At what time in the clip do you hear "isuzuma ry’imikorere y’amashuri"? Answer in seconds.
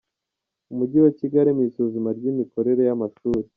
1.67-3.43